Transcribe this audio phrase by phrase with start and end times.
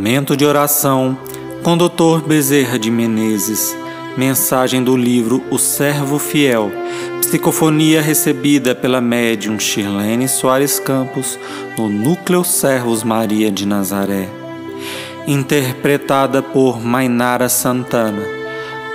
[0.00, 1.18] Momento de oração
[1.62, 2.26] com Dr.
[2.26, 3.76] Bezerra de Menezes.
[4.16, 6.72] Mensagem do livro O Servo Fiel.
[7.20, 11.38] Psicofonia recebida pela médium Shirlene Soares Campos
[11.76, 14.26] no Núcleo Servos Maria de Nazaré.
[15.26, 18.22] Interpretada por Mainara Santana.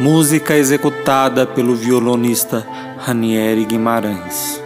[0.00, 2.66] Música executada pelo violonista
[2.96, 4.63] Ranieri Guimarães.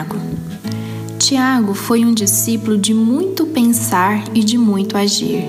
[0.00, 0.16] Tiago.
[1.18, 5.44] Tiago foi um discípulo de muito pensar e de muito agir.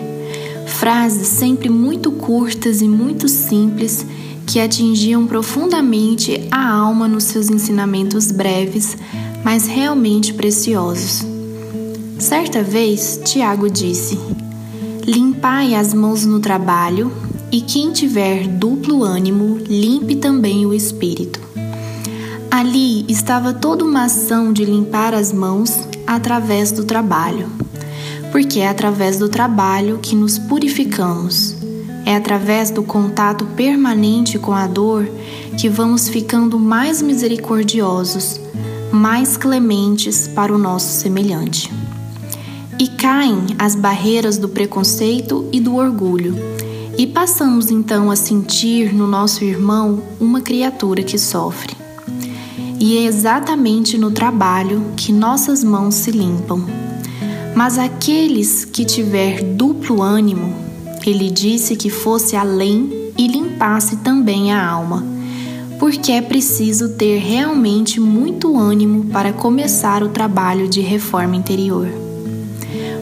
[0.67, 4.05] Frases sempre muito curtas e muito simples
[4.45, 8.97] que atingiam profundamente a alma nos seus ensinamentos breves,
[9.43, 11.25] mas realmente preciosos.
[12.19, 14.19] Certa vez, Tiago disse:
[15.05, 17.11] Limpai as mãos no trabalho,
[17.51, 21.50] e quem tiver duplo ânimo, limpe também o espírito.
[22.51, 27.49] Ali estava toda uma ação de limpar as mãos através do trabalho,
[28.29, 31.55] porque é através do trabalho que nos purificamos.
[32.05, 35.09] É através do contato permanente com a dor
[35.57, 38.37] que vamos ficando mais misericordiosos,
[38.91, 41.71] mais clementes para o nosso semelhante.
[42.77, 46.35] E caem as barreiras do preconceito e do orgulho,
[46.97, 51.80] e passamos então a sentir no nosso irmão uma criatura que sofre.
[52.83, 56.65] E é exatamente no trabalho que nossas mãos se limpam.
[57.53, 60.51] Mas aqueles que tiver duplo ânimo,
[61.05, 65.05] ele disse que fosse além e limpasse também a alma,
[65.77, 71.87] porque é preciso ter realmente muito ânimo para começar o trabalho de reforma interior.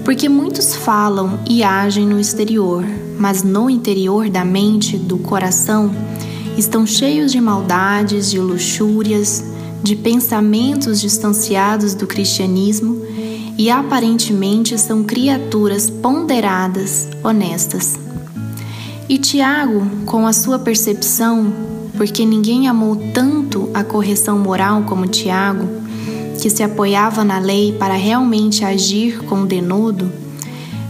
[0.03, 2.83] Porque muitos falam e agem no exterior,
[3.17, 5.89] mas no interior da mente, do coração,
[6.57, 9.41] estão cheios de maldades, de luxúrias,
[9.83, 13.01] de pensamentos distanciados do cristianismo
[13.57, 17.97] e aparentemente são criaturas ponderadas, honestas.
[19.07, 21.51] E Tiago, com a sua percepção,
[21.97, 25.67] porque ninguém amou tanto a correção moral como Tiago,
[26.41, 30.11] que se apoiava na lei para realmente agir com o denudo,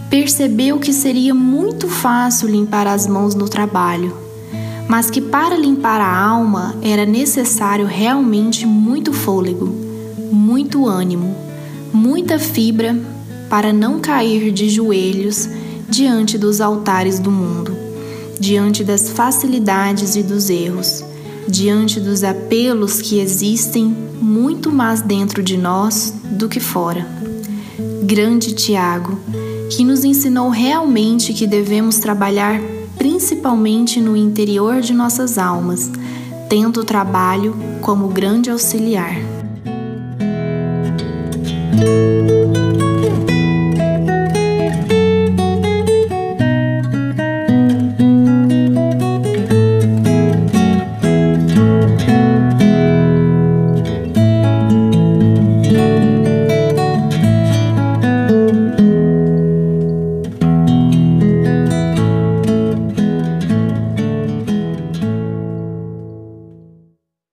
[0.10, 4.29] percebeu que seria muito fácil limpar as mãos no trabalho
[4.90, 9.68] mas que para limpar a alma era necessário realmente muito fôlego,
[10.32, 11.36] muito ânimo,
[11.94, 12.98] muita fibra
[13.48, 15.48] para não cair de joelhos
[15.88, 17.78] diante dos altares do mundo,
[18.40, 21.06] diante das facilidades e dos erros,
[21.48, 27.08] diante dos apelos que existem muito mais dentro de nós do que fora.
[28.02, 29.20] Grande Tiago,
[29.70, 32.60] que nos ensinou realmente que devemos trabalhar
[33.00, 35.90] principalmente no interior de nossas almas,
[36.50, 39.39] tendo o trabalho como grande auxiliar.